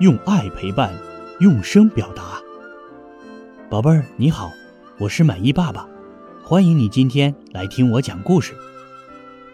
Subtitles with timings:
[0.00, 0.92] 用爱陪伴，
[1.38, 2.40] 用声表达。
[3.70, 4.50] 宝贝儿，你好，
[4.98, 5.86] 我是满意爸爸，
[6.42, 8.56] 欢迎你今天来听我讲故事。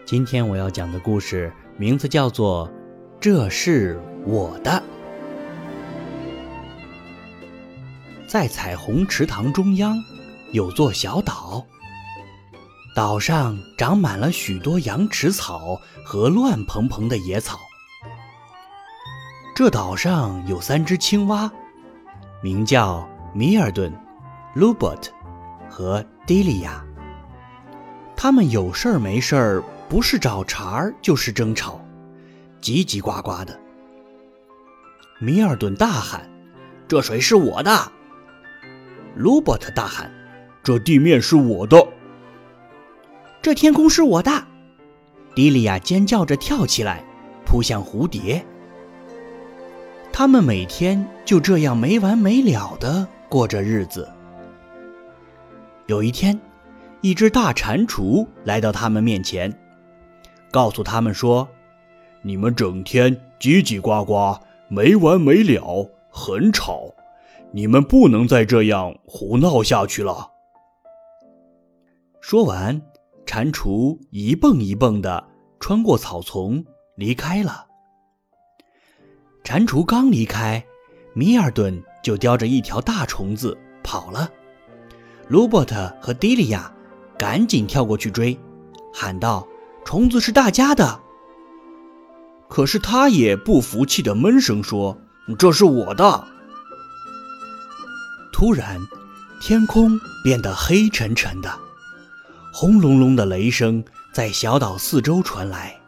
[0.03, 2.67] 今天我要讲的故事名字叫做
[3.19, 4.71] 《这是我的》。
[8.27, 9.95] 在彩虹池塘中央，
[10.53, 11.63] 有座小岛，
[12.95, 17.59] 岛上长满了许多羊齿草和乱蓬蓬的野草。
[19.53, 21.51] 这岛上有三只青蛙，
[22.41, 23.93] 名叫米尔顿、
[24.55, 25.11] 鲁伯特
[25.69, 26.83] 和迪利亚。
[28.15, 31.83] 他们有事儿没事儿，不是找茬儿就是争吵，
[32.61, 33.59] 叽叽呱呱的。
[35.19, 36.29] 米尔顿大喊
[36.87, 37.91] ：“这水是我的！”
[39.15, 40.09] 鲁伯特大喊
[40.63, 41.85] ：“这地面是我的！”
[43.41, 44.31] 这天空是我的！
[45.35, 47.03] 迪利亚尖叫着跳起来，
[47.45, 48.45] 扑向蝴蝶。
[50.21, 54.07] 他们每天就这样没完没了的过着日子。
[55.87, 56.39] 有一天，
[57.01, 59.51] 一只大蟾蜍来到他们面前，
[60.51, 61.49] 告诉他们说
[62.21, 66.93] ：“你们整天叽叽呱呱，没完没了，很吵，
[67.51, 70.29] 你们不能再这样胡闹下去了。”
[72.21, 72.79] 说完，
[73.25, 75.27] 蟾蜍一蹦一蹦的
[75.59, 76.63] 穿过草丛
[76.93, 77.70] 离开了。
[79.43, 80.63] 蟾蜍刚离开，
[81.13, 84.29] 米尔顿就叼着一条大虫子跑了。
[85.27, 86.71] 罗伯特和迪利亚
[87.17, 88.37] 赶紧跳过去追，
[88.93, 89.47] 喊道
[89.83, 90.99] ：“虫子是大家的！”
[92.47, 94.97] 可是他也不服气的闷声说
[95.39, 96.27] ：“这是我的！”
[98.33, 98.79] 突然，
[99.41, 101.49] 天空变得黑沉沉的，
[102.53, 105.79] 轰隆隆的雷声在小岛四周传来，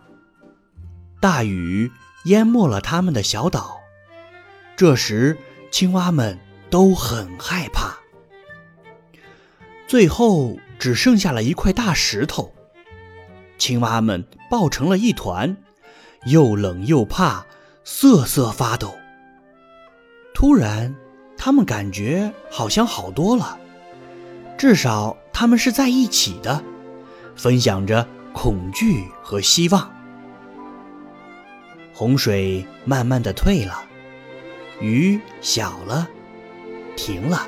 [1.19, 1.91] 大雨。
[2.23, 3.79] 淹没了他们的小岛。
[4.75, 5.37] 这时，
[5.71, 7.97] 青蛙们都很害怕。
[9.87, 12.53] 最后只剩下了一块大石头，
[13.59, 15.55] 青蛙们抱成了一团，
[16.25, 17.45] 又冷又怕，
[17.83, 18.95] 瑟瑟发抖。
[20.33, 20.95] 突然，
[21.37, 23.59] 他们感觉好像好多了，
[24.57, 26.63] 至少他们是在一起的，
[27.35, 29.92] 分享着恐惧和希望。
[31.93, 33.83] 洪水慢慢的退了，
[34.81, 36.09] 雨小了，
[36.97, 37.47] 停了。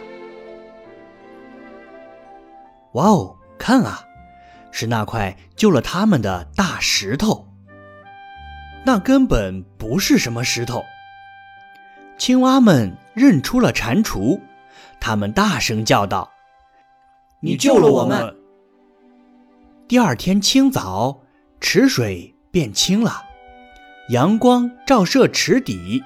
[2.93, 4.05] 哇哦，看啊，
[4.71, 7.47] 是那块救了他们的大石头。
[8.85, 10.83] 那根本不是什么石头。
[12.17, 14.39] 青蛙们认出了蟾蜍，
[14.99, 16.31] 他们大声叫道
[17.41, 18.37] ：“你救了我们！”
[19.89, 21.21] 第二天清早，
[21.59, 23.23] 池水变清了。
[24.09, 26.03] 阳光照射池底，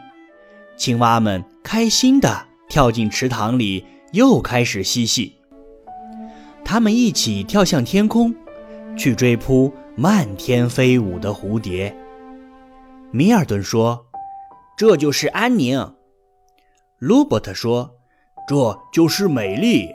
[0.78, 5.36] 青蛙们开心地跳进池塘里，又开始嬉戏。
[6.64, 8.34] 它们一起跳向天空，
[8.98, 11.94] 去追扑漫天飞舞的蝴蝶。
[13.12, 14.06] 米尔顿说
[14.78, 15.96] ：“这就是安宁。”
[17.00, 17.98] 卢伯特说
[18.48, 19.90] ：“这就是美丽。”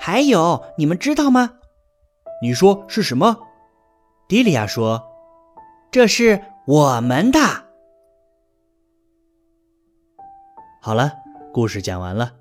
[0.00, 1.52] 还有，你们知道吗？
[2.42, 3.38] 你说是什么？
[4.26, 5.04] 迪利亚说
[5.92, 7.40] ：“这是。”我们的。
[10.80, 11.12] 好了，
[11.52, 12.32] 故事讲完了，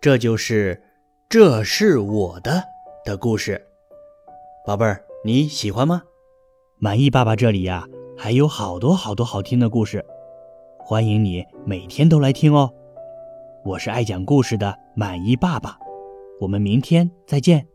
[0.00, 0.82] 这就是
[1.28, 2.64] 这是我的
[3.04, 3.62] 的故事，
[4.64, 6.02] 宝贝儿，你喜欢吗？
[6.78, 10.02] 满意爸爸这里呀，还有好多好多好听的故事，
[10.78, 12.72] 欢迎你每天都来听哦。
[13.62, 15.78] 我是爱讲故事的满意爸爸，
[16.40, 17.66] 我们明天再见。